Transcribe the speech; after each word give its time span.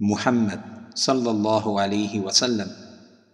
Muhammad 0.00 0.60
sallallahu 0.94 1.80
alayhi 1.80 2.20
wasallam, 2.20 2.68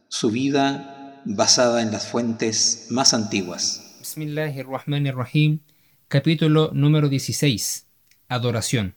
su 0.08 0.30
vida 0.30 1.20
basada 1.26 1.82
en 1.82 1.92
las 1.92 2.06
fuentes 2.06 2.86
más 2.88 3.12
antiguas. 3.12 3.98
Bismillahirrahmanirrahim, 4.00 5.60
capítulo 6.08 6.70
número 6.72 7.10
16, 7.10 7.86
Adoración. 8.28 8.94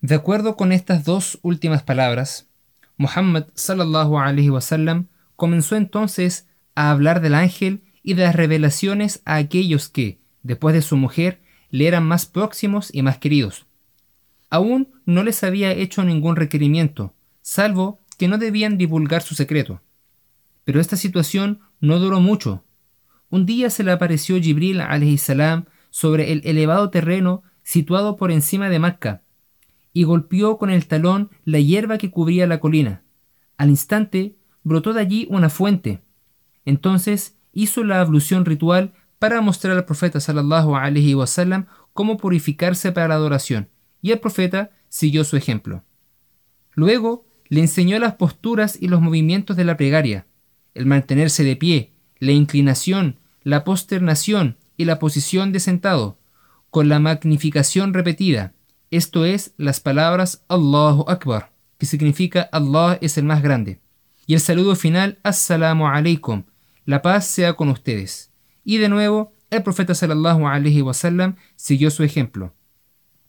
De 0.00 0.14
acuerdo 0.14 0.56
con 0.56 0.72
estas 0.72 1.04
dos 1.04 1.38
últimas 1.42 1.82
palabras, 1.82 2.48
Muhammad 2.96 3.48
sallallahu 3.52 4.18
alayhi 4.18 4.48
wasallam 4.48 5.08
comenzó 5.36 5.76
entonces 5.76 6.48
a 6.74 6.92
hablar 6.92 7.20
del 7.20 7.34
ángel 7.34 7.82
y 8.02 8.14
de 8.14 8.22
las 8.22 8.36
revelaciones 8.36 9.20
a 9.26 9.36
aquellos 9.36 9.90
que, 9.90 10.18
después 10.42 10.74
de 10.74 10.80
su 10.80 10.96
mujer, 10.96 11.42
le 11.68 11.86
eran 11.86 12.04
más 12.04 12.24
próximos 12.24 12.88
y 12.90 13.02
más 13.02 13.18
queridos. 13.18 13.66
Aún 14.50 14.88
no 15.04 15.22
les 15.22 15.42
había 15.44 15.72
hecho 15.72 16.04
ningún 16.04 16.36
requerimiento, 16.36 17.14
salvo 17.40 17.98
que 18.18 18.28
no 18.28 18.38
debían 18.38 18.78
divulgar 18.78 19.22
su 19.22 19.34
secreto. 19.34 19.82
Pero 20.64 20.80
esta 20.80 20.96
situación 20.96 21.60
no 21.80 21.98
duró 21.98 22.20
mucho. 22.20 22.64
Un 23.30 23.46
día 23.46 23.70
se 23.70 23.84
le 23.84 23.92
apareció 23.92 24.40
Jibril 24.40 24.80
salam 25.18 25.66
sobre 25.90 26.32
el 26.32 26.42
elevado 26.44 26.90
terreno 26.90 27.42
situado 27.62 28.16
por 28.16 28.30
encima 28.30 28.68
de 28.68 28.78
Macca, 28.78 29.22
y 29.92 30.04
golpeó 30.04 30.58
con 30.58 30.70
el 30.70 30.86
talón 30.86 31.30
la 31.44 31.58
hierba 31.58 31.98
que 31.98 32.10
cubría 32.10 32.46
la 32.46 32.60
colina. 32.60 33.02
Al 33.56 33.70
instante 33.70 34.36
brotó 34.62 34.92
de 34.92 35.00
allí 35.00 35.26
una 35.30 35.48
fuente. 35.48 36.02
Entonces 36.64 37.38
hizo 37.52 37.82
la 37.82 38.00
ablución 38.00 38.44
ritual 38.44 38.92
para 39.18 39.40
mostrar 39.40 39.76
al 39.76 39.86
profeta 39.86 40.20
sallallahu 40.20 40.76
alaihi 40.76 41.14
wasallam 41.14 41.66
cómo 41.92 42.18
purificarse 42.18 42.92
para 42.92 43.08
la 43.08 43.14
adoración, 43.14 43.70
y 44.02 44.12
el 44.12 44.20
profeta 44.20 44.70
siguió 44.88 45.24
su 45.24 45.36
ejemplo. 45.36 45.84
Luego 46.74 47.24
le 47.48 47.60
enseñó 47.60 47.98
las 47.98 48.14
posturas 48.14 48.78
y 48.80 48.88
los 48.88 49.00
movimientos 49.00 49.56
de 49.56 49.64
la 49.64 49.76
plegaria, 49.76 50.26
el 50.74 50.86
mantenerse 50.86 51.44
de 51.44 51.56
pie, 51.56 51.92
la 52.18 52.32
inclinación, 52.32 53.18
la 53.42 53.64
posternación 53.64 54.56
y 54.76 54.84
la 54.84 54.98
posición 54.98 55.52
de 55.52 55.60
sentado, 55.60 56.18
con 56.70 56.88
la 56.88 56.98
magnificación 56.98 57.94
repetida, 57.94 58.52
esto 58.90 59.24
es 59.24 59.52
las 59.56 59.80
palabras 59.80 60.44
Allahu 60.48 61.04
Akbar, 61.08 61.50
que 61.78 61.86
significa 61.86 62.48
Allah 62.52 62.98
es 63.00 63.18
el 63.18 63.24
más 63.24 63.42
grande, 63.42 63.80
y 64.26 64.34
el 64.34 64.40
saludo 64.40 64.76
final 64.76 65.18
Assalamu 65.22 65.86
alaikum, 65.86 66.44
la 66.84 67.02
paz 67.02 67.26
sea 67.26 67.54
con 67.54 67.68
ustedes. 67.68 68.30
Y 68.64 68.78
de 68.78 68.88
nuevo, 68.88 69.32
el 69.50 69.62
profeta 69.62 69.94
sallallahu 69.94 70.46
alaihi 70.46 70.82
wasallam 70.82 71.36
siguió 71.56 71.90
su 71.90 72.02
ejemplo. 72.02 72.52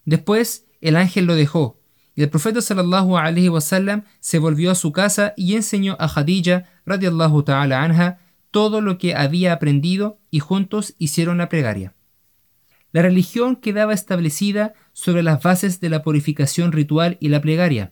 Después, 0.07 0.65
el 0.79 0.95
ángel 0.95 1.25
lo 1.25 1.35
dejó, 1.35 1.81
y 2.15 2.23
el 2.23 2.29
profeta 2.29 2.61
sallallahu 2.61 3.17
alaihi 3.17 3.49
wasallam 3.49 4.05
se 4.21 4.39
volvió 4.39 4.71
a 4.71 4.75
su 4.75 4.93
casa 4.93 5.33
y 5.35 5.55
enseñó 5.55 5.97
a 5.99 6.07
Khadija 6.07 6.63
radiallahu 6.85 7.43
ta'ala 7.43 7.83
anha 7.83 8.19
todo 8.49 8.79
lo 8.79 8.97
que 8.97 9.15
había 9.15 9.51
aprendido 9.51 10.17
y 10.31 10.39
juntos 10.39 10.95
hicieron 10.97 11.39
la 11.39 11.49
plegaria. 11.49 11.93
La 12.93 13.01
religión 13.01 13.57
quedaba 13.57 13.93
establecida 13.93 14.73
sobre 14.93 15.23
las 15.23 15.43
bases 15.43 15.81
de 15.81 15.89
la 15.89 16.03
purificación 16.03 16.71
ritual 16.71 17.17
y 17.19 17.27
la 17.27 17.41
plegaria. 17.41 17.91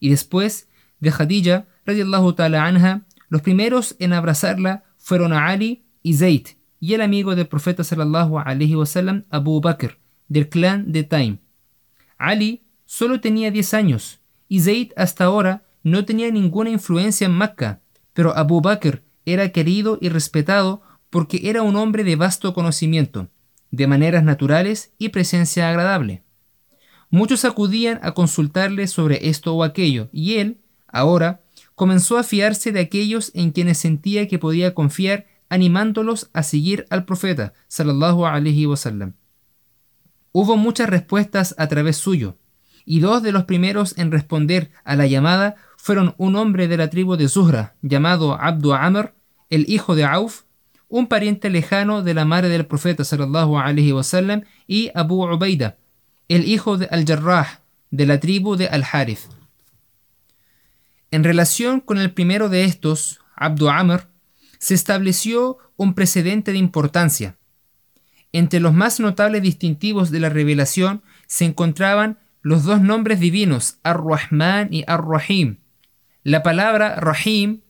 Y 0.00 0.08
después 0.08 0.70
de 1.00 1.12
Khadija 1.12 1.66
radiallahu 1.84 2.32
ta'ala 2.32 2.64
anha, 2.64 3.02
los 3.28 3.42
primeros 3.42 3.94
en 3.98 4.14
abrazarla 4.14 4.84
fueron 4.96 5.34
a 5.34 5.48
Ali 5.48 5.84
y 6.02 6.14
Zayd 6.14 6.46
y 6.80 6.94
el 6.94 7.02
amigo 7.02 7.36
del 7.36 7.46
profeta 7.46 7.84
sallallahu 7.84 8.38
alaihi 8.38 8.74
wasallam 8.74 9.26
Abu 9.28 9.60
Bakr 9.60 9.98
del 10.28 10.48
clan 10.48 10.90
de 10.90 11.04
Taim. 11.04 11.41
Ali 12.18 12.62
solo 12.84 13.20
tenía 13.20 13.50
10 13.50 13.74
años 13.74 14.20
y 14.48 14.60
Zayd 14.60 14.92
hasta 14.96 15.24
ahora 15.24 15.64
no 15.82 16.04
tenía 16.04 16.30
ninguna 16.30 16.70
influencia 16.70 17.26
en 17.26 17.36
Mecca, 17.36 17.80
pero 18.12 18.36
Abu 18.36 18.60
Bakr 18.60 19.02
era 19.24 19.50
querido 19.50 19.98
y 20.00 20.08
respetado 20.08 20.82
porque 21.10 21.40
era 21.44 21.62
un 21.62 21.76
hombre 21.76 22.04
de 22.04 22.16
vasto 22.16 22.54
conocimiento, 22.54 23.28
de 23.70 23.86
maneras 23.86 24.24
naturales 24.24 24.92
y 24.98 25.08
presencia 25.08 25.68
agradable. 25.68 26.22
Muchos 27.10 27.44
acudían 27.44 27.98
a 28.02 28.12
consultarle 28.12 28.86
sobre 28.86 29.28
esto 29.28 29.54
o 29.54 29.64
aquello, 29.64 30.08
y 30.12 30.36
él, 30.36 30.62
ahora, 30.88 31.42
comenzó 31.74 32.16
a 32.16 32.22
fiarse 32.22 32.72
de 32.72 32.80
aquellos 32.80 33.32
en 33.34 33.50
quienes 33.50 33.78
sentía 33.78 34.28
que 34.28 34.38
podía 34.38 34.74
confiar, 34.74 35.26
animándolos 35.48 36.30
a 36.32 36.42
seguir 36.42 36.86
al 36.88 37.04
profeta 37.04 37.52
sallallahu 37.68 38.24
alaihi 38.24 38.66
wasallam. 38.66 39.14
Hubo 40.32 40.56
muchas 40.56 40.88
respuestas 40.88 41.54
a 41.58 41.68
través 41.68 41.96
suyo, 41.96 42.38
y 42.84 43.00
dos 43.00 43.22
de 43.22 43.32
los 43.32 43.44
primeros 43.44 43.96
en 43.98 44.10
responder 44.10 44.70
a 44.84 44.96
la 44.96 45.06
llamada 45.06 45.56
fueron 45.76 46.14
un 46.16 46.36
hombre 46.36 46.68
de 46.68 46.76
la 46.76 46.90
tribu 46.90 47.16
de 47.16 47.28
Zuhra 47.28 47.76
llamado 47.82 48.40
Abdu 48.40 48.72
Amr, 48.72 49.14
el 49.50 49.66
hijo 49.68 49.94
de 49.94 50.04
Auf, 50.04 50.42
un 50.88 51.06
pariente 51.06 51.50
lejano 51.50 52.02
de 52.02 52.14
la 52.14 52.24
madre 52.24 52.48
del 52.48 52.66
profeta 52.66 53.04
sallallahu 53.04 53.58
alaihi 53.58 53.92
wasallam, 53.92 54.42
y 54.66 54.90
Abu 54.94 55.24
Ubaida, 55.24 55.76
el 56.28 56.46
hijo 56.48 56.78
de 56.78 56.86
Al-Jarrah, 56.86 57.62
de 57.90 58.06
la 58.06 58.20
tribu 58.20 58.56
de 58.56 58.68
Al-Harith. 58.68 59.20
En 61.10 61.24
relación 61.24 61.80
con 61.80 61.98
el 61.98 62.12
primero 62.12 62.48
de 62.48 62.64
estos, 62.64 63.20
Abdu 63.36 63.68
Amr, 63.68 64.08
se 64.58 64.74
estableció 64.74 65.58
un 65.76 65.94
precedente 65.94 66.52
de 66.52 66.58
importancia. 66.58 67.36
Entre 68.32 68.60
los 68.60 68.72
más 68.72 68.98
notables 68.98 69.42
distintivos 69.42 70.10
de 70.10 70.20
la 70.20 70.30
revelación 70.30 71.02
se 71.26 71.44
encontraban 71.44 72.18
los 72.40 72.64
dos 72.64 72.80
nombres 72.80 73.20
divinos, 73.20 73.78
Ar-Rahman 73.82 74.68
y 74.72 74.84
Ar-Rahim. 74.86 75.58
La 76.24 76.42
palabra 76.42 76.96
Rahim, 76.96 77.60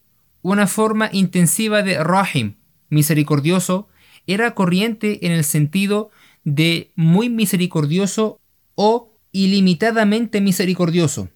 una 0.40 0.66
forma 0.66 1.10
intensiva 1.12 1.82
de 1.82 2.02
Rahim, 2.02 2.56
misericordioso, 2.88 3.88
era 4.26 4.54
corriente 4.54 5.26
en 5.26 5.32
el 5.32 5.44
sentido 5.44 6.10
de 6.44 6.92
muy 6.96 7.28
misericordioso 7.28 8.40
o 8.74 9.18
ilimitadamente 9.32 10.40
misericordioso. 10.40 11.28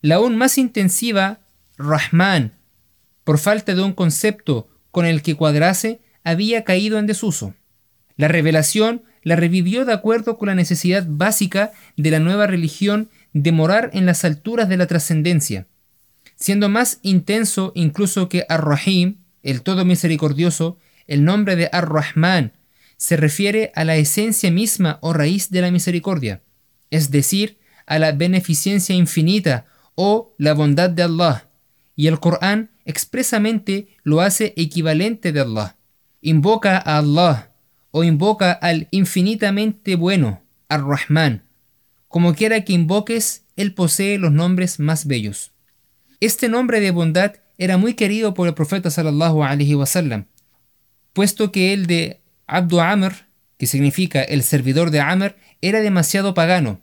La 0.00 0.16
aún 0.16 0.36
más 0.36 0.58
intensiva, 0.58 1.40
Rahman, 1.78 2.52
por 3.24 3.38
falta 3.38 3.74
de 3.74 3.82
un 3.82 3.92
concepto 3.92 4.68
con 4.90 5.06
el 5.06 5.22
que 5.22 5.34
cuadrase, 5.34 6.00
había 6.24 6.64
caído 6.64 6.98
en 6.98 7.06
desuso. 7.06 7.54
La 8.16 8.28
revelación 8.28 9.02
la 9.22 9.36
revivió 9.36 9.84
de 9.84 9.92
acuerdo 9.92 10.38
con 10.38 10.46
la 10.48 10.54
necesidad 10.54 11.04
básica 11.08 11.72
de 11.96 12.10
la 12.10 12.20
nueva 12.20 12.46
religión 12.46 13.10
de 13.32 13.52
morar 13.52 13.90
en 13.92 14.06
las 14.06 14.24
alturas 14.24 14.68
de 14.68 14.76
la 14.76 14.86
trascendencia, 14.86 15.66
siendo 16.36 16.68
más 16.68 16.98
intenso 17.02 17.72
incluso 17.74 18.28
que 18.28 18.46
Ar-Rahim, 18.48 19.18
el 19.42 19.62
todo 19.62 19.84
misericordioso, 19.84 20.78
el 21.06 21.24
nombre 21.24 21.56
de 21.56 21.68
Ar-Rahman 21.72 22.52
se 22.96 23.16
refiere 23.16 23.72
a 23.74 23.84
la 23.84 23.96
esencia 23.96 24.50
misma 24.50 24.98
o 25.02 25.12
raíz 25.12 25.50
de 25.50 25.60
la 25.60 25.70
misericordia, 25.70 26.42
es 26.90 27.10
decir, 27.10 27.58
a 27.84 27.98
la 27.98 28.12
beneficencia 28.12 28.94
infinita 28.94 29.66
o 29.94 30.34
la 30.38 30.54
bondad 30.54 30.90
de 30.90 31.02
Allah, 31.02 31.48
y 31.94 32.06
el 32.06 32.20
Corán 32.20 32.70
expresamente 32.84 33.88
lo 34.02 34.20
hace 34.20 34.54
equivalente 34.56 35.32
de 35.32 35.40
Allah. 35.40 35.76
Invoca 36.20 36.78
a 36.78 36.98
Allah 36.98 37.50
o 37.96 38.04
invoca 38.04 38.52
al 38.52 38.88
infinitamente 38.90 39.96
bueno, 39.96 40.42
Ar-Rahman. 40.68 41.44
Como 42.08 42.34
quiera 42.34 42.60
que 42.62 42.74
invoques, 42.74 43.46
Él 43.56 43.72
posee 43.72 44.18
los 44.18 44.32
nombres 44.32 44.78
más 44.78 45.06
bellos. 45.06 45.52
Este 46.20 46.50
nombre 46.50 46.80
de 46.80 46.90
bondad 46.90 47.36
era 47.56 47.78
muy 47.78 47.94
querido 47.94 48.34
por 48.34 48.48
el 48.48 48.52
profeta 48.52 48.90
sallallahu 48.90 49.42
alaihi 49.44 49.76
wasallam, 49.76 50.26
puesto 51.14 51.50
que 51.50 51.72
el 51.72 51.86
de 51.86 52.20
Abdu 52.46 52.80
Amr, 52.80 53.14
que 53.56 53.66
significa 53.66 54.20
el 54.20 54.42
servidor 54.42 54.90
de 54.90 55.00
Amr, 55.00 55.34
era 55.62 55.80
demasiado 55.80 56.34
pagano. 56.34 56.82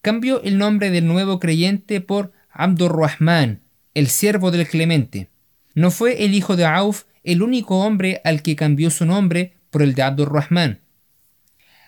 Cambió 0.00 0.42
el 0.42 0.56
nombre 0.56 0.90
del 0.90 1.06
nuevo 1.06 1.38
creyente 1.38 2.00
por 2.00 2.32
Abdurrahman, 2.50 3.60
el 3.92 4.06
siervo 4.06 4.50
del 4.50 4.66
Clemente. 4.66 5.28
No 5.74 5.90
fue 5.90 6.24
el 6.24 6.32
hijo 6.32 6.56
de 6.56 6.64
Auf 6.64 7.02
el 7.24 7.42
único 7.42 7.80
hombre 7.80 8.22
al 8.24 8.40
que 8.40 8.56
cambió 8.56 8.88
su 8.88 9.04
nombre 9.04 9.55
por 9.76 9.82
el 9.82 9.92
de 9.92 10.00
Abdurrahman. 10.00 10.80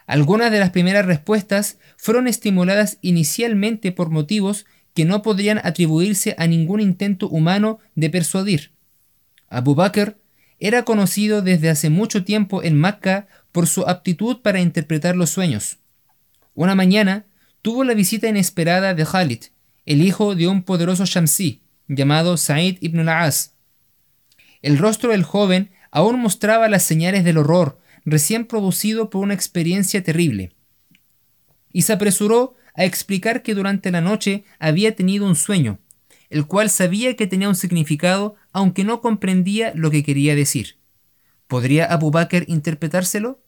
Algunas 0.06 0.52
de 0.52 0.58
las 0.58 0.68
primeras 0.68 1.06
respuestas 1.06 1.78
fueron 1.96 2.28
estimuladas 2.28 2.98
inicialmente 3.00 3.92
por 3.92 4.10
motivos 4.10 4.66
que 4.92 5.06
no 5.06 5.22
podrían 5.22 5.58
atribuirse 5.64 6.34
a 6.36 6.46
ningún 6.46 6.80
intento 6.80 7.30
humano 7.30 7.78
de 7.94 8.10
persuadir. 8.10 8.72
Abu 9.48 9.74
Bakr 9.74 10.18
era 10.58 10.82
conocido 10.82 11.40
desde 11.40 11.70
hace 11.70 11.88
mucho 11.88 12.24
tiempo 12.24 12.62
en 12.62 12.78
Mecca 12.78 13.26
por 13.52 13.66
su 13.66 13.88
aptitud 13.88 14.42
para 14.42 14.60
interpretar 14.60 15.16
los 15.16 15.30
sueños. 15.30 15.78
Una 16.52 16.74
mañana 16.74 17.24
tuvo 17.62 17.84
la 17.84 17.94
visita 17.94 18.28
inesperada 18.28 18.92
de 18.92 19.06
Khalid, 19.06 19.44
el 19.86 20.02
hijo 20.02 20.34
de 20.34 20.46
un 20.46 20.62
poderoso 20.62 21.06
Shamsi 21.06 21.62
llamado 21.86 22.36
Said 22.36 22.76
ibn 22.80 23.08
al-As. 23.08 23.54
El 24.60 24.76
rostro 24.76 25.12
del 25.12 25.22
joven 25.22 25.70
aún 25.90 26.18
mostraba 26.18 26.68
las 26.68 26.82
señales 26.82 27.24
del 27.24 27.38
horror 27.38 27.78
recién 28.04 28.46
producido 28.46 29.10
por 29.10 29.22
una 29.22 29.34
experiencia 29.34 30.02
terrible. 30.02 30.52
Y 31.72 31.82
se 31.82 31.92
apresuró 31.92 32.54
a 32.74 32.84
explicar 32.84 33.42
que 33.42 33.54
durante 33.54 33.90
la 33.90 34.00
noche 34.00 34.44
había 34.58 34.94
tenido 34.94 35.26
un 35.26 35.34
sueño, 35.34 35.78
el 36.30 36.46
cual 36.46 36.70
sabía 36.70 37.16
que 37.16 37.26
tenía 37.26 37.48
un 37.48 37.56
significado 37.56 38.36
aunque 38.52 38.84
no 38.84 39.00
comprendía 39.00 39.72
lo 39.74 39.90
que 39.90 40.02
quería 40.02 40.34
decir. 40.34 40.78
¿Podría 41.46 41.86
Abu 41.86 42.10
Bakr 42.10 42.44
interpretárselo? 42.46 43.42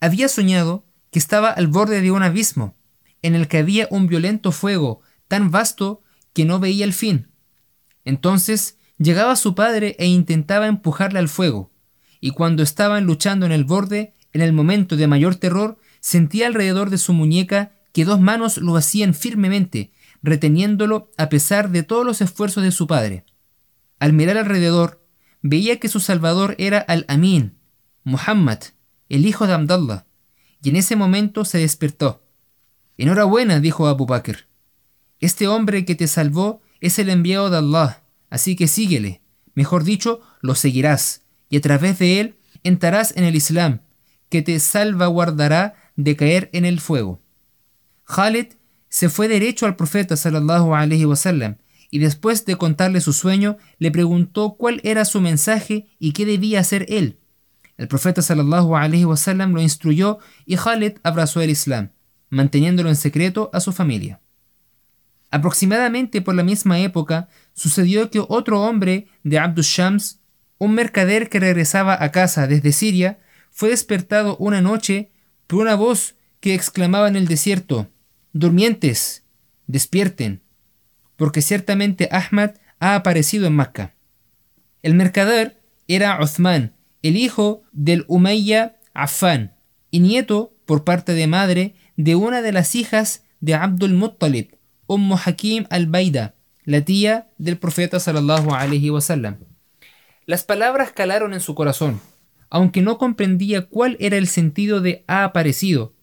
Había 0.00 0.28
soñado 0.28 0.84
que 1.10 1.18
estaba 1.18 1.50
al 1.50 1.68
borde 1.68 2.00
de 2.00 2.10
un 2.10 2.22
abismo, 2.22 2.76
en 3.22 3.34
el 3.34 3.48
que 3.48 3.58
había 3.58 3.86
un 3.90 4.06
violento 4.06 4.52
fuego 4.52 5.00
tan 5.28 5.50
vasto 5.50 6.02
que 6.32 6.44
no 6.44 6.58
veía 6.58 6.84
el 6.84 6.92
fin. 6.92 7.28
Entonces 8.04 8.78
llegaba 8.98 9.36
su 9.36 9.54
padre 9.54 9.96
e 9.98 10.06
intentaba 10.06 10.66
empujarle 10.66 11.18
al 11.18 11.28
fuego, 11.28 11.70
y 12.24 12.30
cuando 12.30 12.62
estaban 12.62 13.04
luchando 13.04 13.44
en 13.44 13.52
el 13.52 13.64
borde, 13.64 14.14
en 14.32 14.40
el 14.40 14.54
momento 14.54 14.96
de 14.96 15.06
mayor 15.06 15.36
terror, 15.36 15.76
sentía 16.00 16.46
alrededor 16.46 16.88
de 16.88 16.96
su 16.96 17.12
muñeca 17.12 17.72
que 17.92 18.06
dos 18.06 18.18
manos 18.18 18.56
lo 18.56 18.78
hacían 18.78 19.12
firmemente, 19.12 19.92
reteniéndolo 20.22 21.10
a 21.18 21.28
pesar 21.28 21.68
de 21.68 21.82
todos 21.82 22.06
los 22.06 22.22
esfuerzos 22.22 22.62
de 22.62 22.70
su 22.70 22.86
padre. 22.86 23.26
Al 23.98 24.14
mirar 24.14 24.38
alrededor, 24.38 25.06
veía 25.42 25.78
que 25.78 25.90
su 25.90 26.00
salvador 26.00 26.54
era 26.56 26.78
Al-Amin, 26.78 27.58
Muhammad, 28.04 28.60
el 29.10 29.26
hijo 29.26 29.46
de 29.46 29.52
Abdallah, 29.52 30.06
y 30.62 30.70
en 30.70 30.76
ese 30.76 30.96
momento 30.96 31.44
se 31.44 31.58
despertó. 31.58 32.24
Enhorabuena, 32.96 33.60
dijo 33.60 33.86
Abu 33.86 34.06
Bakr. 34.06 34.48
Este 35.20 35.46
hombre 35.46 35.84
que 35.84 35.94
te 35.94 36.06
salvó 36.06 36.62
es 36.80 36.98
el 36.98 37.10
enviado 37.10 37.50
de 37.50 37.58
Allah, 37.58 38.02
así 38.30 38.56
que 38.56 38.66
síguele, 38.66 39.20
mejor 39.52 39.84
dicho, 39.84 40.22
lo 40.40 40.54
seguirás, 40.54 41.23
y 41.48 41.56
a 41.56 41.60
través 41.60 41.98
de 41.98 42.20
él 42.20 42.36
entrarás 42.62 43.16
en 43.16 43.24
el 43.24 43.36
Islam, 43.36 43.80
que 44.28 44.42
te 44.42 44.58
salvaguardará 44.58 45.74
de 45.96 46.16
caer 46.16 46.50
en 46.52 46.64
el 46.64 46.80
fuego. 46.80 47.20
Khalid 48.04 48.54
se 48.88 49.08
fue 49.08 49.28
derecho 49.28 49.66
al 49.66 49.76
profeta 49.76 50.16
sallallahu 50.16 50.74
alaihi 50.74 51.04
wasallam 51.04 51.56
y 51.90 51.98
después 51.98 52.44
de 52.44 52.56
contarle 52.56 53.00
su 53.00 53.12
sueño 53.12 53.56
le 53.78 53.90
preguntó 53.90 54.56
cuál 54.56 54.80
era 54.84 55.04
su 55.04 55.20
mensaje 55.20 55.86
y 55.98 56.12
qué 56.12 56.26
debía 56.26 56.60
hacer 56.60 56.86
él. 56.88 57.18
El 57.76 57.88
profeta 57.88 58.22
sallallahu 58.22 58.76
alaihi 58.76 59.04
wasallam 59.04 59.52
lo 59.52 59.60
instruyó 59.60 60.18
y 60.46 60.56
Khalid 60.56 60.98
abrazó 61.02 61.40
el 61.40 61.50
Islam, 61.50 61.90
manteniéndolo 62.30 62.88
en 62.88 62.96
secreto 62.96 63.50
a 63.52 63.60
su 63.60 63.72
familia. 63.72 64.20
Aproximadamente 65.30 66.20
por 66.20 66.36
la 66.36 66.44
misma 66.44 66.78
época 66.78 67.28
sucedió 67.52 68.10
que 68.10 68.24
otro 68.26 68.62
hombre 68.62 69.08
de 69.24 69.38
Abdus 69.38 69.66
Shams, 69.66 70.20
un 70.64 70.74
mercader 70.74 71.28
que 71.28 71.40
regresaba 71.40 72.02
a 72.02 72.10
casa 72.10 72.46
desde 72.46 72.72
Siria, 72.72 73.18
fue 73.50 73.70
despertado 73.70 74.36
una 74.38 74.60
noche 74.60 75.10
por 75.46 75.60
una 75.60 75.74
voz 75.74 76.16
que 76.40 76.54
exclamaba 76.54 77.08
en 77.08 77.16
el 77.16 77.26
desierto 77.28 77.88
Durmientes, 78.32 79.22
despierten, 79.68 80.42
porque 81.16 81.40
ciertamente 81.40 82.08
Ahmad 82.10 82.50
ha 82.80 82.96
aparecido 82.96 83.46
en 83.46 83.54
Macca. 83.54 83.94
El 84.82 84.94
mercader 84.94 85.62
era 85.86 86.18
Uthman, 86.20 86.74
el 87.02 87.16
hijo 87.16 87.62
del 87.70 88.04
Umayya 88.08 88.76
Affan, 88.92 89.54
y 89.90 90.00
nieto, 90.00 90.52
por 90.66 90.82
parte 90.82 91.14
de 91.14 91.26
madre, 91.28 91.74
de 91.96 92.16
una 92.16 92.42
de 92.42 92.52
las 92.52 92.74
hijas 92.74 93.22
de 93.40 93.54
Abdul 93.54 93.94
Muttalib, 93.94 94.56
Umm 94.86 95.12
Hakim 95.12 95.66
al-Baida, 95.70 96.34
la 96.64 96.80
tía 96.80 97.28
del 97.38 97.58
profeta 97.58 98.00
sallallahu 98.00 98.52
alaihi 98.52 98.90
wasallam. 98.90 99.36
Las 100.26 100.44
palabras 100.44 100.92
calaron 100.92 101.34
en 101.34 101.40
su 101.40 101.54
corazón, 101.54 102.00
aunque 102.50 102.82
no 102.82 102.98
comprendía 102.98 103.66
cuál 103.66 103.96
era 104.00 104.16
el 104.16 104.26
sentido 104.26 104.80
de 104.80 105.04
ha 105.06 105.24
aparecido, 105.24 105.94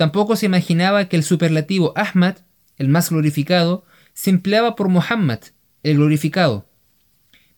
Tampoco 0.00 0.34
se 0.34 0.46
imaginaba 0.46 1.10
que 1.10 1.16
el 1.16 1.22
superlativo 1.22 1.92
Ahmad, 1.94 2.36
el 2.78 2.88
más 2.88 3.10
glorificado, 3.10 3.84
se 4.14 4.30
empleaba 4.30 4.74
por 4.74 4.88
Muhammad, 4.88 5.40
el 5.82 5.98
glorificado. 5.98 6.70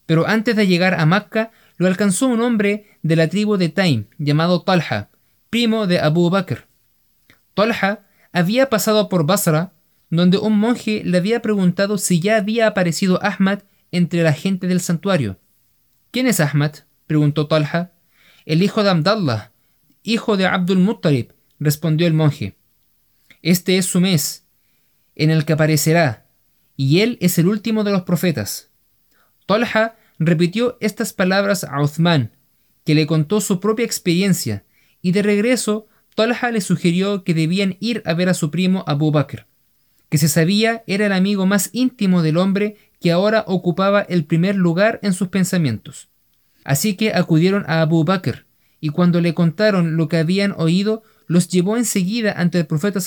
Pero 0.06 0.26
antes 0.26 0.56
de 0.56 0.67
llegar 0.67 0.99
a 0.99 1.06
Macca, 1.06 1.52
lo 1.76 1.87
alcanzó 1.87 2.26
un 2.26 2.40
hombre 2.40 2.99
de 3.02 3.14
la 3.14 3.29
tribu 3.29 3.58
de 3.58 3.69
Taim, 3.69 4.06
llamado 4.19 4.62
Talha, 4.62 5.11
primo 5.50 5.87
de 5.87 6.00
Abu 6.00 6.31
Bakr. 6.31 6.67
Talha 7.55 8.06
había 8.32 8.69
pasado 8.69 9.08
por 9.08 9.25
Basra, 9.25 9.75
donde 10.11 10.38
un 10.38 10.58
monje 10.58 11.02
le 11.05 11.19
había 11.19 11.43
preguntado 11.43 11.96
si 11.96 12.19
ya 12.19 12.38
había 12.38 12.67
aparecido 12.67 13.20
Ahmad 13.23 13.61
entre 13.93 14.25
la 14.25 14.32
gente 14.32 14.67
del 14.67 14.81
santuario. 14.81 15.38
¿Quién 16.12 16.26
es 16.26 16.40
Ahmad? 16.40 16.74
preguntó 17.06 17.46
Talha. 17.46 17.92
El 18.44 18.62
hijo 18.62 18.82
de 18.84 18.90
Abdallah, 18.90 19.50
hijo 20.02 20.36
de 20.36 20.44
Abdul 20.44 20.78
Muttalib, 20.78 21.32
respondió 21.58 22.06
el 22.06 22.12
monje. 22.12 22.54
Este 23.40 23.78
es 23.78 23.86
su 23.86 23.98
mes, 23.98 24.44
en 25.14 25.30
el 25.30 25.46
que 25.46 25.54
aparecerá, 25.54 26.26
y 26.76 27.00
él 27.00 27.16
es 27.22 27.38
el 27.38 27.48
último 27.48 27.82
de 27.82 27.92
los 27.92 28.02
profetas. 28.02 28.68
Tolha 29.46 29.96
repitió 30.18 30.76
estas 30.82 31.14
palabras 31.14 31.64
a 31.64 31.80
Uthman, 31.80 32.36
que 32.84 32.94
le 32.94 33.06
contó 33.06 33.40
su 33.40 33.58
propia 33.58 33.86
experiencia, 33.86 34.66
y 35.00 35.12
de 35.12 35.22
regreso 35.22 35.86
Tolha 36.14 36.50
le 36.50 36.60
sugirió 36.60 37.24
que 37.24 37.32
debían 37.32 37.78
ir 37.80 38.02
a 38.04 38.12
ver 38.12 38.28
a 38.28 38.34
su 38.34 38.50
primo 38.50 38.84
Abu 38.86 39.12
Bakr, 39.12 39.46
que 40.10 40.18
se 40.18 40.28
sabía 40.28 40.84
era 40.86 41.06
el 41.06 41.12
amigo 41.12 41.46
más 41.46 41.70
íntimo 41.72 42.20
del 42.20 42.36
hombre 42.36 42.76
que 43.02 43.12
ahora 43.12 43.44
ocupaba 43.46 44.00
el 44.00 44.25
primer 44.25 44.56
lugar 44.56 44.99
en 45.02 45.12
sus 45.12 45.28
pensamientos. 45.28 46.08
Así 46.64 46.94
que 46.94 47.12
acudieron 47.12 47.64
a 47.66 47.82
Abu 47.82 48.04
Bakr, 48.04 48.46
y 48.81 48.88
cuando 48.88 49.20
le 49.20 49.34
contaron 49.34 49.96
lo 49.96 50.08
que 50.08 50.16
habían 50.16 50.54
oído, 50.56 51.02
los 51.26 51.49
llevó 51.49 51.76
enseguida 51.76 52.32
ante 52.32 52.58
el 52.58 52.66
profeta 52.66 53.00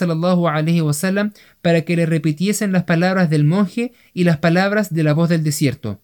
para 1.61 1.81
que 1.81 1.95
le 1.95 2.05
repitiesen 2.05 2.71
las 2.71 2.83
palabras 2.83 3.29
del 3.29 3.43
monje 3.43 3.93
y 4.13 4.23
las 4.23 4.37
palabras 4.37 4.93
de 4.93 5.03
la 5.03 5.13
voz 5.13 5.29
del 5.29 5.43
desierto. 5.43 6.01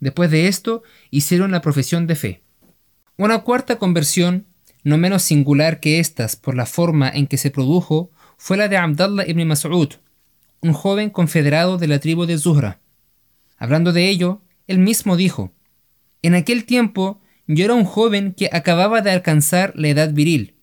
Después 0.00 0.30
de 0.30 0.48
esto, 0.48 0.82
hicieron 1.10 1.50
la 1.50 1.60
profesión 1.60 2.06
de 2.06 2.16
fe. 2.16 2.42
Una 3.16 3.40
cuarta 3.40 3.76
conversión, 3.76 4.46
no 4.82 4.96
menos 4.96 5.22
singular 5.22 5.80
que 5.80 6.00
estas 6.00 6.36
por 6.36 6.54
la 6.54 6.66
forma 6.66 7.10
en 7.10 7.26
que 7.26 7.36
se 7.36 7.50
produjo, 7.50 8.10
fue 8.38 8.56
la 8.56 8.68
de 8.68 8.78
Abdallah 8.78 9.28
ibn 9.28 9.46
Mas'ud, 9.46 9.90
un 10.62 10.72
joven 10.72 11.10
confederado 11.10 11.76
de 11.76 11.88
la 11.88 11.98
tribu 11.98 12.24
de 12.26 12.38
Zuhra. 12.38 12.79
Hablando 13.60 13.92
de 13.92 14.08
ello, 14.08 14.40
él 14.66 14.78
mismo 14.78 15.16
dijo, 15.16 15.52
En 16.22 16.34
aquel 16.34 16.64
tiempo 16.64 17.20
yo 17.46 17.64
era 17.64 17.74
un 17.74 17.84
joven 17.84 18.32
que 18.32 18.48
acababa 18.52 19.02
de 19.02 19.10
alcanzar 19.12 19.72
la 19.76 19.88
edad 19.88 20.12
viril 20.12 20.54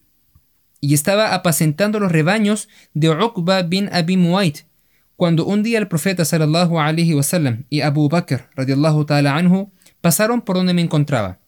y 0.82 0.94
estaba 0.94 1.34
apacentando 1.34 2.00
los 2.00 2.12
rebaños 2.12 2.68
de 2.94 3.10
Uqba 3.10 3.62
bin 3.64 3.90
Abi 3.94 4.18
Muayt, 4.18 4.66
cuando 5.16 5.46
un 5.46 5.64
día 5.64 5.80
el 5.80 5.88
profeta 5.88 6.26
sallallahu 6.26 6.80
alaihi 6.80 7.14
wasallam 7.14 7.66
y 7.70 7.82
Abu 7.82 8.10
Bakr 8.10 8.50
radiallahu 8.56 9.06
ta'ala 9.06 9.36
anhu 9.36 9.72
pasaron 10.02 10.42
por 10.42 10.58
donde 10.58 10.74
me 10.74 10.82
encontraba. 10.82 11.40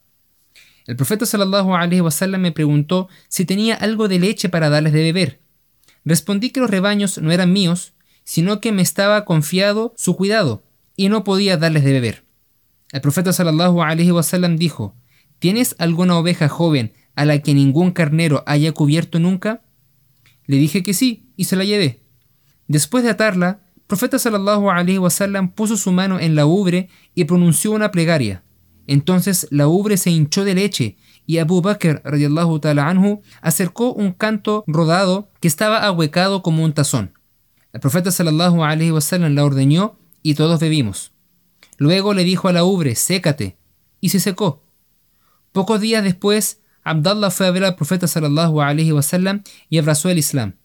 El 0.86 0.96
profeta 0.96 1.26
sallallahu 1.26 1.76
alaihi 1.76 2.02
wasallam 2.02 2.42
me 2.42 2.52
preguntó 2.52 3.10
si 3.28 3.46
tenía 3.46 3.76
algo 3.76 4.08
de 4.08 4.20
leche 4.20 4.50
para 4.50 4.70
darles 4.70 4.94
de 4.94 5.04
beber. 5.04 5.40
Respondí 6.06 6.50
que 6.50 6.60
los 6.60 6.70
rebaños 6.70 7.20
no 7.20 7.32
eran 7.32 7.54
míos, 7.54 7.94
sino 8.24 8.60
que 8.60 8.72
me 8.72 8.82
estaba 8.82 9.26
confiado 9.26 9.94
su 9.96 10.16
cuidado 10.16 10.64
y 11.00 11.08
no 11.08 11.24
podía 11.24 11.56
darles 11.56 11.86
de 11.86 11.94
beber. 11.94 12.26
El 12.92 13.00
profeta 13.00 13.32
sallallahu 13.32 13.82
alaihi 13.82 14.12
wasallam 14.12 14.58
dijo: 14.58 14.98
¿Tienes 15.40 15.74
alguna 15.80 16.18
oveja 16.18 16.50
joven 16.50 16.92
a 17.16 17.24
la 17.24 17.40
que 17.40 17.54
ningún 17.54 17.92
carnero 17.92 18.44
haya 18.46 18.74
cubierto 18.74 19.18
nunca? 19.18 19.62
Le 20.46 20.58
dije 20.58 20.84
que 20.84 20.94
sí 20.94 21.32
y 21.38 21.46
se 21.46 21.56
la 21.56 21.64
llevé. 21.64 22.04
Después 22.68 23.06
de 23.06 23.12
atarla, 23.12 23.62
el 23.78 23.84
profeta 23.84 24.20
sallallahu 24.20 24.72
alaihi 24.72 24.98
wasallam 24.98 25.54
puso 25.54 25.78
su 25.78 25.94
mano 25.94 26.20
en 26.20 26.36
la 26.36 26.46
ubre 26.46 26.90
y 27.16 27.24
pronunció 27.24 27.72
una 27.72 27.92
plegaria. 27.92 28.44
Entonces 28.86 29.48
la 29.52 29.70
ubre 29.70 29.96
se 29.96 30.12
hinchó 30.12 30.44
de 30.44 30.56
leche 30.56 30.98
y 31.26 31.38
Abu 31.38 31.62
Bakr 31.62 32.02
radiallahu 32.04 32.60
ta'ala 32.60 32.90
anhu 32.90 33.22
acercó 33.42 33.94
un 33.94 34.12
canto 34.12 34.66
rodado 34.68 35.32
que 35.40 35.48
estaba 35.48 35.78
ahuecado 35.78 36.42
como 36.42 36.66
un 36.66 36.74
tazón. 36.74 37.14
El 37.72 37.80
profeta 37.80 38.12
sallallahu 38.12 38.66
alaihi 38.66 38.92
wasallam 38.92 39.34
la 39.34 39.46
ordeñó 39.46 39.99
y 40.22 40.36
todos 40.36 40.60
bebimos. 40.60 41.12
Luego 41.78 42.14
le 42.14 42.24
dijo 42.24 42.48
a 42.48 42.54
la 42.54 42.64
ubre, 42.64 42.96
sécate, 42.96 43.58
y 44.02 44.10
se 44.10 44.20
secó. 44.20 44.64
Pocos 45.52 45.82
días 45.82 46.04
después, 46.04 46.62
Abdallah 46.84 47.32
fue 47.32 47.48
a 47.48 47.52
ver 47.52 47.64
al 47.64 47.76
profeta 47.76 48.08
sallallahu 48.08 48.62
alaihi 48.62 48.92
wasallam 48.92 49.44
y 49.70 49.78
abrazó 49.78 50.10
el 50.10 50.18
Islam. 50.18 50.56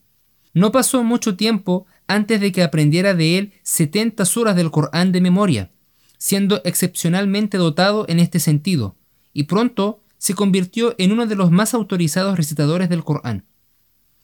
No 0.53 0.73
pasó 0.73 1.03
mucho 1.03 1.37
tiempo 1.37 1.87
antes 2.07 2.41
de 2.41 2.53
que 2.53 2.63
aprendiera 2.63 3.15
de 3.15 3.39
él 3.39 3.53
70 3.63 4.25
suras 4.25 4.57
del 4.57 4.71
Corán 4.71 5.13
de 5.13 5.21
memoria, 5.21 5.71
siendo 6.19 6.61
excepcionalmente 6.65 7.59
dotado 7.59 8.07
en 8.09 8.21
este 8.21 8.41
sentido, 8.41 8.97
y 9.33 9.45
pronto 9.45 10.01
se 10.19 10.35
convirtió 10.35 10.95
en 10.99 11.13
uno 11.13 11.27
de 11.27 11.37
los 11.37 11.51
más 11.51 11.75
autorizados 11.75 12.37
recitadores 12.37 12.89
del 12.89 13.05
Corán. 13.05 13.45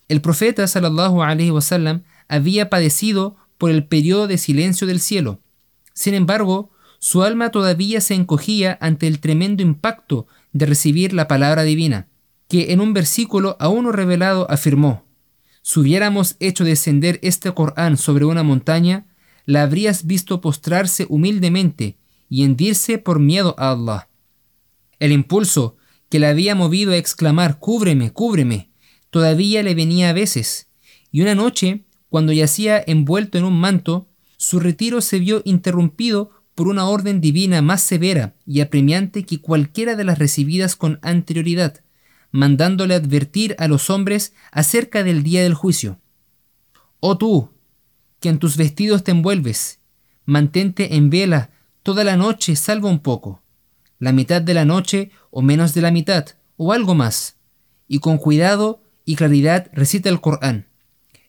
El 0.08 0.20
profeta 0.20 0.66
sallallahu 0.66 1.20
wasallam 1.52 2.02
había 2.28 2.70
padecido 2.70 3.36
por 3.60 3.70
el 3.70 3.84
periodo 3.84 4.26
de 4.26 4.38
silencio 4.38 4.86
del 4.86 5.00
cielo. 5.00 5.42
Sin 5.92 6.14
embargo, 6.14 6.70
su 6.98 7.22
alma 7.22 7.50
todavía 7.50 8.00
se 8.00 8.14
encogía 8.14 8.78
ante 8.80 9.06
el 9.06 9.20
tremendo 9.20 9.62
impacto 9.62 10.26
de 10.54 10.64
recibir 10.64 11.12
la 11.12 11.28
palabra 11.28 11.62
divina, 11.62 12.08
que 12.48 12.72
en 12.72 12.80
un 12.80 12.94
versículo 12.94 13.58
a 13.60 13.68
uno 13.68 13.92
revelado 13.92 14.50
afirmó, 14.50 15.04
Si 15.60 15.78
hubiéramos 15.78 16.36
hecho 16.40 16.64
descender 16.64 17.20
este 17.22 17.52
Corán 17.52 17.98
sobre 17.98 18.24
una 18.24 18.42
montaña, 18.42 19.06
la 19.44 19.62
habrías 19.62 20.06
visto 20.06 20.40
postrarse 20.40 21.04
humildemente 21.10 21.98
y 22.30 22.44
hendirse 22.44 22.96
por 22.96 23.18
miedo 23.18 23.54
a 23.58 23.72
Allah. 23.72 24.08
El 25.00 25.12
impulso 25.12 25.76
que 26.08 26.18
le 26.18 26.28
había 26.28 26.54
movido 26.54 26.92
a 26.92 26.96
exclamar 26.96 27.58
Cúbreme, 27.58 28.10
cúbreme, 28.10 28.70
todavía 29.10 29.62
le 29.62 29.74
venía 29.74 30.08
a 30.08 30.14
veces, 30.14 30.68
y 31.12 31.20
una 31.20 31.34
noche, 31.34 31.84
cuando 32.10 32.32
yacía 32.32 32.82
envuelto 32.86 33.38
en 33.38 33.44
un 33.44 33.58
manto, 33.58 34.08
su 34.36 34.60
retiro 34.60 35.00
se 35.00 35.18
vio 35.18 35.42
interrumpido 35.44 36.30
por 36.54 36.68
una 36.68 36.86
orden 36.86 37.20
divina 37.20 37.62
más 37.62 37.82
severa 37.82 38.34
y 38.44 38.60
apremiante 38.60 39.24
que 39.24 39.40
cualquiera 39.40 39.96
de 39.96 40.04
las 40.04 40.18
recibidas 40.18 40.76
con 40.76 40.98
anterioridad, 41.02 41.82
mandándole 42.32 42.94
advertir 42.94 43.56
a 43.58 43.68
los 43.68 43.88
hombres 43.88 44.34
acerca 44.52 45.02
del 45.02 45.22
día 45.22 45.42
del 45.42 45.54
juicio. 45.54 45.98
Oh 46.98 47.16
tú, 47.16 47.50
que 48.18 48.28
en 48.28 48.38
tus 48.38 48.56
vestidos 48.56 49.04
te 49.04 49.12
envuelves, 49.12 49.78
mantente 50.26 50.96
en 50.96 51.10
vela 51.10 51.50
toda 51.82 52.04
la 52.04 52.16
noche 52.16 52.56
salvo 52.56 52.88
un 52.88 52.98
poco, 52.98 53.42
la 53.98 54.12
mitad 54.12 54.42
de 54.42 54.54
la 54.54 54.64
noche 54.64 55.10
o 55.30 55.42
menos 55.42 55.74
de 55.74 55.80
la 55.80 55.90
mitad, 55.90 56.26
o 56.56 56.72
algo 56.72 56.94
más, 56.94 57.36
y 57.88 58.00
con 58.00 58.18
cuidado 58.18 58.82
y 59.04 59.16
claridad 59.16 59.70
recita 59.72 60.08
el 60.08 60.20
Corán. 60.20 60.66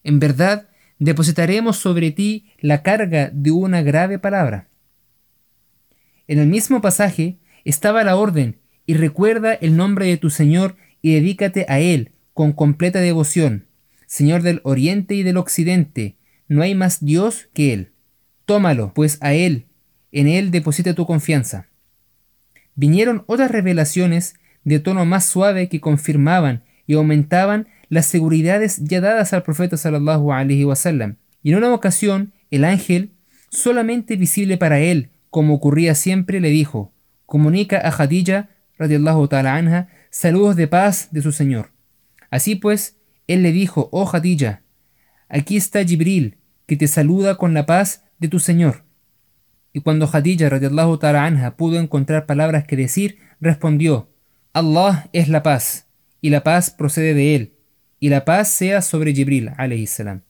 En 0.04 0.20
verdad, 0.20 0.70
depositaremos 1.06 1.78
sobre 1.78 2.12
ti 2.12 2.52
la 2.60 2.84
carga 2.84 3.32
de 3.34 3.52
una 3.52 3.82
grave 3.82 4.20
palabra. 4.20 4.68
En 6.28 6.40
el 6.40 6.48
mismo 6.48 6.82
pasaje 6.82 7.40
estaba 7.66 8.04
la 8.04 8.16
orden, 8.16 8.60
y 8.86 8.96
recuerda 8.96 9.54
el 9.54 9.78
nombre 9.78 10.08
de 10.08 10.18
tu 10.18 10.30
Señor 10.30 10.76
y 11.02 11.14
dedícate 11.14 11.66
a 11.70 11.80
Él 11.80 12.12
con 12.34 12.52
completa 12.52 13.00
devoción. 13.00 13.68
Señor 14.06 14.42
del 14.42 14.60
Oriente 14.64 15.16
y 15.16 15.24
del 15.24 15.38
Occidente, 15.38 16.18
no 16.48 16.62
hay 16.62 16.76
más 16.76 17.04
Dios 17.04 17.50
que 17.54 17.74
Él. 17.74 17.92
Tómalo, 18.46 18.94
pues 18.94 19.18
a 19.22 19.34
Él, 19.34 19.66
en 20.12 20.28
Él 20.28 20.52
deposita 20.52 20.94
tu 20.94 21.06
confianza. 21.06 21.68
Vinieron 22.76 23.24
otras 23.28 23.52
revelaciones 23.52 24.36
de 24.64 24.80
tono 24.80 25.06
más 25.06 25.26
suave 25.26 25.70
que 25.70 25.80
confirmaban 25.80 26.64
y 26.86 26.94
aumentaban 26.94 27.68
las 27.92 28.06
seguridades 28.06 28.78
ya 28.86 29.02
dadas 29.02 29.34
al 29.34 29.44
profeta 29.44 29.76
sallallahu 29.76 30.32
alaihi 30.32 30.64
wasallam. 30.64 31.18
Y 31.44 31.52
en 31.52 31.58
una 31.58 31.74
ocasión, 31.74 32.32
el 32.50 32.64
ángel, 32.64 33.12
solamente 33.50 34.16
visible 34.16 34.58
para 34.58 34.80
él, 34.80 35.10
como 35.30 35.56
ocurría 35.56 35.94
siempre, 35.94 36.40
le 36.40 36.52
dijo: 36.52 36.94
Comunica 37.26 37.86
a 37.86 37.92
Khadija, 37.92 38.50
radiallahu 38.78 39.28
ta'ala 39.28 39.56
anha, 39.58 39.90
saludos 40.10 40.56
de 40.56 40.70
paz 40.70 41.10
de 41.12 41.22
su 41.22 41.34
señor. 41.34 41.74
Así 42.30 42.56
pues, 42.56 42.96
él 43.28 43.44
le 43.44 43.52
dijo: 43.52 43.90
Oh 43.92 44.10
Khadija, 44.10 44.62
aquí 45.28 45.58
está 45.58 45.84
Jibril, 45.84 46.38
que 46.68 46.78
te 46.78 46.88
saluda 46.88 47.36
con 47.36 47.54
la 47.54 47.66
paz 47.66 48.06
de 48.20 48.30
tu 48.30 48.40
señor. 48.40 48.86
Y 49.74 49.82
cuando 49.82 50.08
Khadija 50.08 50.48
radiallahu 50.48 50.98
ta'ala 50.98 51.26
anha 51.26 51.58
pudo 51.58 51.78
encontrar 51.78 52.26
palabras 52.26 52.64
que 52.64 52.78
decir, 52.78 53.18
respondió: 53.42 54.14
Allah 54.54 55.10
es 55.12 55.28
la 55.28 55.44
paz, 55.44 55.88
y 56.22 56.30
la 56.30 56.42
paz 56.46 56.72
procede 56.72 57.14
de 57.14 57.36
él 57.36 57.58
y 58.02 58.10
la 58.10 58.26
paz 58.26 58.50
sea 58.50 58.82
sobre 58.82 59.14
Jibril 59.14 59.52
salam. 59.86 60.24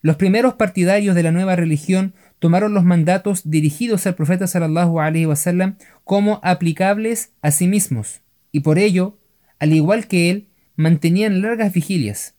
Los 0.00 0.16
primeros 0.16 0.54
partidarios 0.54 1.14
de 1.14 1.24
la 1.24 1.32
nueva 1.32 1.56
religión 1.56 2.14
tomaron 2.38 2.72
los 2.72 2.84
mandatos 2.84 3.50
dirigidos 3.50 4.06
al 4.06 4.14
profeta 4.14 4.46
sallallahu 4.46 5.00
alaihi 5.00 5.26
wasallam 5.26 5.76
como 6.04 6.40
aplicables 6.42 7.32
a 7.42 7.50
sí 7.50 7.66
mismos 7.66 8.22
y 8.52 8.60
por 8.60 8.78
ello, 8.78 9.18
al 9.58 9.72
igual 9.72 10.06
que 10.06 10.30
él, 10.30 10.48
mantenían 10.76 11.42
largas 11.42 11.72
vigilias. 11.72 12.34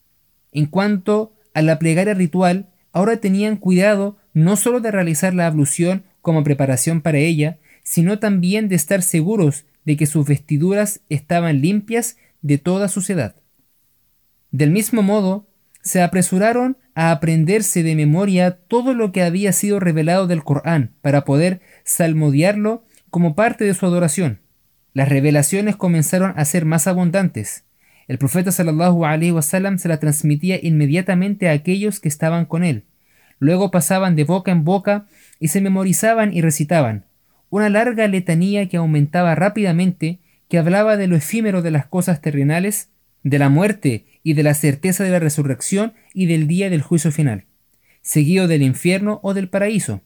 En 0.54 0.66
cuanto 0.66 1.34
a 1.54 1.62
la 1.62 1.78
plegaria 1.78 2.14
ritual, 2.14 2.70
ahora 2.94 3.18
tenían 3.18 3.58
cuidado 3.58 4.18
no 4.34 4.56
solo 4.56 4.80
de 4.80 4.92
realizar 4.92 5.34
la 5.34 5.48
ablución 5.48 6.04
como 6.22 6.44
preparación 6.44 7.02
para 7.02 7.18
ella, 7.18 7.60
sino 7.84 8.20
también 8.20 8.70
de 8.70 8.76
estar 8.76 9.02
seguros 9.02 9.66
de 9.84 9.98
que 9.98 10.06
sus 10.06 10.26
vestiduras 10.26 11.02
estaban 11.10 11.62
limpias 11.62 12.18
de 12.42 12.58
toda 12.58 12.88
suciedad. 12.88 13.36
Del 14.52 14.72
mismo 14.72 15.02
modo, 15.02 15.48
se 15.82 16.02
apresuraron 16.02 16.78
a 16.94 17.12
aprenderse 17.12 17.84
de 17.84 17.96
memoria 17.96 18.52
todo 18.68 18.94
lo 18.94 19.12
que 19.12 19.24
había 19.24 19.54
sido 19.54 19.80
revelado 19.80 20.28
del 20.28 20.44
Corán 20.44 20.92
para 21.02 21.26
poder 21.26 21.62
salmodiarlo 21.84 22.84
como 23.10 23.34
parte 23.34 23.64
de 23.64 23.74
su 23.74 23.86
adoración. 23.86 24.42
Las 24.94 25.10
revelaciones 25.10 25.76
comenzaron 25.76 26.34
a 26.36 26.46
ser 26.46 26.66
más 26.66 26.86
abundantes. 26.88 27.64
El 28.08 28.18
profeta 28.18 28.52
sallallahu 28.52 29.06
alaihi 29.06 29.32
wasallam 29.32 29.78
se 29.78 29.88
la 29.88 30.00
transmitía 30.00 30.60
inmediatamente 30.62 31.48
a 31.48 31.54
aquellos 31.54 32.00
que 32.00 32.10
estaban 32.10 32.46
con 32.46 32.64
él. 32.64 32.84
Luego 33.40 33.72
pasaban 33.72 34.16
de 34.16 34.26
boca 34.26 34.52
en 34.52 34.66
boca 34.66 35.08
y 35.40 35.48
se 35.48 35.62
memorizaban 35.62 36.34
y 36.34 36.42
recitaban 36.42 37.06
una 37.52 37.70
larga 37.70 38.08
letanía 38.08 38.68
que 38.70 38.78
aumentaba 38.78 39.36
rápidamente, 39.36 40.20
que 40.48 40.58
hablaba 40.58 40.98
de 40.98 41.08
lo 41.08 41.18
efímero 41.18 41.62
de 41.62 41.70
las 41.70 41.86
cosas 41.86 42.22
terrenales, 42.22 42.90
de 43.24 43.38
la 43.40 43.50
muerte 43.50 44.06
y 44.24 44.34
de 44.34 44.44
la 44.44 44.54
certeza 44.54 45.04
de 45.04 45.10
la 45.12 45.20
resurrección 45.20 45.94
y 46.14 46.26
del 46.26 46.48
día 46.48 46.70
del 46.70 46.82
juicio 46.82 47.12
final, 47.12 47.46
seguido 48.02 48.48
del 48.48 48.62
infierno 48.62 49.20
o 49.24 49.34
del 49.34 49.50
paraíso. 49.50 50.02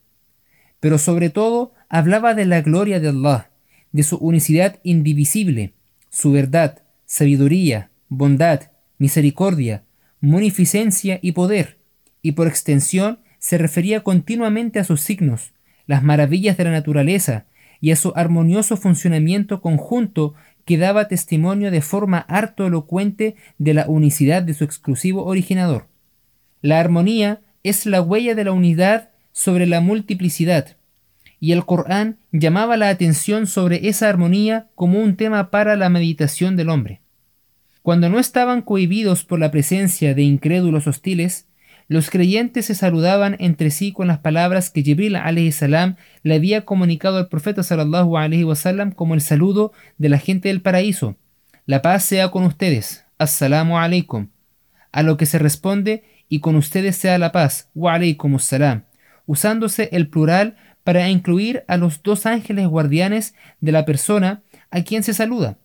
Pero 0.80 0.98
sobre 0.98 1.30
todo 1.30 1.74
hablaba 1.90 2.34
de 2.34 2.46
la 2.46 2.62
gloria 2.62 3.00
de 3.00 3.10
Allah, 3.10 3.50
de 3.92 4.04
su 4.04 4.18
unicidad 4.18 4.80
indivisible, 4.84 5.74
su 6.10 6.32
verdad, 6.32 6.84
sabiduría, 7.06 7.92
bondad, 8.10 8.72
misericordia, 8.98 9.84
munificencia 10.22 11.20
y 11.22 11.34
poder, 11.34 11.78
y 12.22 12.34
por 12.34 12.48
extensión 12.48 13.20
se 13.40 13.58
refería 13.58 14.04
continuamente 14.04 14.80
a 14.80 14.84
sus 14.84 15.02
signos, 15.02 15.54
las 15.86 16.04
maravillas 16.04 16.58
de 16.58 16.64
la 16.64 16.72
naturaleza 16.72 17.46
y 17.80 17.92
a 17.92 17.96
su 17.96 18.14
armonioso 18.16 18.78
funcionamiento 18.78 19.62
conjunto 19.62 20.34
que 20.66 20.78
daba 20.78 21.08
testimonio 21.08 21.72
de 21.72 21.82
forma 21.82 22.20
harto 22.28 22.66
elocuente 22.68 23.36
de 23.58 23.74
la 23.74 23.86
unicidad 23.88 24.42
de 24.42 24.54
su 24.54 24.64
exclusivo 24.64 25.26
originador. 25.26 25.88
La 26.62 26.80
armonía 26.80 27.42
es 27.64 27.86
la 27.86 28.02
huella 28.02 28.36
de 28.36 28.44
la 28.44 28.52
unidad 28.52 29.12
sobre 29.32 29.68
la 29.68 29.80
multiplicidad, 29.82 30.78
y 31.40 31.52
el 31.52 31.66
Corán 31.66 32.18
llamaba 32.32 32.78
la 32.78 32.90
atención 32.90 33.46
sobre 33.46 33.88
esa 33.88 34.10
armonía 34.10 34.68
como 34.74 35.00
un 35.00 35.16
tema 35.16 35.52
para 35.52 35.76
la 35.76 35.90
meditación 35.90 36.56
del 36.56 36.70
hombre. 36.70 37.02
Cuando 37.84 38.10
no 38.10 38.18
estaban 38.18 38.64
cohibidos 38.64 39.24
por 39.24 39.40
la 39.40 39.52
presencia 39.52 40.16
de 40.16 40.24
incrédulos 40.24 40.88
hostiles, 40.88 41.48
los 41.88 42.10
creyentes 42.10 42.66
se 42.66 42.76
saludaban 42.76 43.36
entre 43.40 43.70
sí 43.70 43.92
con 43.92 44.08
las 44.08 44.18
palabras 44.20 44.72
que 44.72 44.82
Jibril 44.82 45.18
salam 45.52 45.98
le 46.24 46.36
había 46.36 46.66
comunicado 46.66 47.18
al 47.18 47.28
profeta 47.28 47.62
sallallahu 47.62 48.18
alaihi 48.18 48.44
wasallam 48.44 48.92
como 48.92 49.14
el 49.14 49.22
saludo 49.22 49.72
de 49.98 50.10
la 50.10 50.18
gente 50.18 50.48
del 50.48 50.62
paraíso. 50.62 51.16
La 51.68 51.82
paz 51.82 52.04
sea 52.04 52.30
con 52.32 52.44
ustedes. 52.44 53.06
Assalamu 53.20 53.78
alaikum. 53.78 54.30
A 54.92 55.04
lo 55.04 55.18
que 55.18 55.28
se 55.28 55.38
responde 55.38 56.04
y 56.28 56.40
con 56.40 56.56
ustedes 56.56 56.96
sea 56.96 57.20
la 57.20 57.32
paz. 57.32 57.70
Wa 57.76 57.94
alaikum 57.94 58.40
salam. 58.40 58.86
Usándose 59.28 59.90
el 59.92 60.08
plural 60.08 60.56
para 60.84 61.10
incluir 61.10 61.64
a 61.68 61.78
los 61.78 62.02
dos 62.02 62.26
ángeles 62.26 62.68
guardianes 62.68 63.36
de 63.62 63.72
la 63.72 63.86
persona 63.86 64.42
a 64.72 64.84
quien 64.84 65.04
se 65.04 65.14
saluda. 65.14 65.58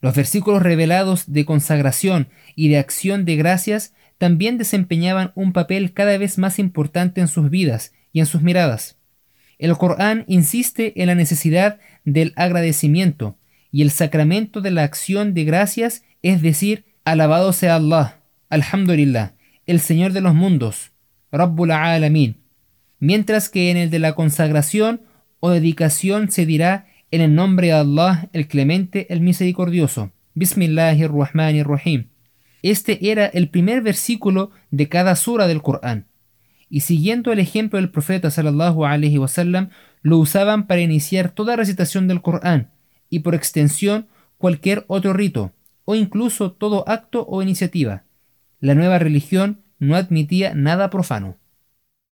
Los 0.00 0.14
versículos 0.14 0.62
revelados 0.62 1.32
de 1.32 1.44
consagración 1.44 2.28
y 2.54 2.68
de 2.68 2.78
acción 2.78 3.24
de 3.24 3.36
gracias 3.36 3.92
también 4.18 4.58
desempeñaban 4.58 5.32
un 5.34 5.52
papel 5.52 5.92
cada 5.92 6.16
vez 6.18 6.38
más 6.38 6.58
importante 6.58 7.20
en 7.20 7.28
sus 7.28 7.50
vidas 7.50 7.92
y 8.12 8.20
en 8.20 8.26
sus 8.26 8.42
miradas. 8.42 8.96
El 9.58 9.76
Corán 9.76 10.24
insiste 10.26 11.00
en 11.00 11.08
la 11.08 11.14
necesidad 11.14 11.78
del 12.04 12.32
agradecimiento 12.36 13.38
y 13.70 13.82
el 13.82 13.90
sacramento 13.90 14.60
de 14.60 14.70
la 14.70 14.84
acción 14.84 15.34
de 15.34 15.44
gracias, 15.44 16.04
es 16.22 16.42
decir, 16.42 16.84
alabado 17.04 17.52
sea 17.52 17.76
Allah, 17.76 18.20
Alhamdulillah, 18.48 19.34
el 19.66 19.80
Señor 19.80 20.12
de 20.12 20.20
los 20.20 20.34
mundos, 20.34 20.92
Rabbul 21.32 21.70
Alamin, 21.70 22.38
mientras 22.98 23.48
que 23.48 23.70
en 23.70 23.76
el 23.76 23.90
de 23.90 23.98
la 23.98 24.14
consagración 24.14 25.02
o 25.40 25.50
dedicación 25.50 26.30
se 26.30 26.46
dirá 26.46 26.86
en 27.10 27.20
el 27.20 27.34
nombre 27.34 27.68
de 27.68 27.74
Allah, 27.74 28.28
el 28.32 28.48
Clemente, 28.48 29.12
el 29.12 29.20
Misericordioso. 29.20 30.12
Bismillahirrahmanirrahim. 30.34 32.15
Este 32.62 33.10
era 33.10 33.26
el 33.26 33.48
primer 33.48 33.82
versículo 33.82 34.50
de 34.70 34.88
cada 34.88 35.16
sura 35.16 35.46
del 35.46 35.62
Corán. 35.62 36.06
Y 36.68 36.80
siguiendo 36.80 37.32
el 37.32 37.38
ejemplo 37.38 37.78
del 37.78 37.90
profeta 37.90 38.30
sallallahu 38.30 38.84
alaihi 38.84 39.18
wasallam, 39.18 39.70
lo 40.02 40.18
usaban 40.18 40.66
para 40.66 40.80
iniciar 40.80 41.30
toda 41.30 41.56
recitación 41.56 42.08
del 42.08 42.22
Corán 42.22 42.70
y 43.08 43.20
por 43.20 43.34
extensión 43.34 44.06
cualquier 44.38 44.84
otro 44.88 45.12
rito 45.12 45.52
o 45.84 45.94
incluso 45.94 46.52
todo 46.52 46.88
acto 46.88 47.26
o 47.28 47.42
iniciativa. 47.42 48.04
La 48.60 48.74
nueva 48.74 48.98
religión 48.98 49.62
no 49.78 49.96
admitía 49.96 50.54
nada 50.54 50.90
profano. 50.90 51.36